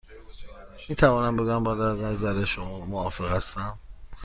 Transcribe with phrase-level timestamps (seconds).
[0.89, 3.77] نمی توانم بگویم با نظر شما موافق هستم.